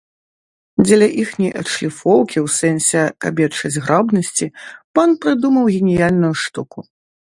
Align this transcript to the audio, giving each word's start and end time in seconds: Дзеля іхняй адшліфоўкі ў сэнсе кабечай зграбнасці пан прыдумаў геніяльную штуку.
Дзеля 0.83 1.07
іхняй 1.23 1.51
адшліфоўкі 1.61 2.37
ў 2.45 2.53
сэнсе 2.59 3.01
кабечай 3.25 3.69
зграбнасці 3.77 4.45
пан 4.99 5.09
прыдумаў 5.27 5.63
геніяльную 5.79 6.33
штуку. 6.47 6.79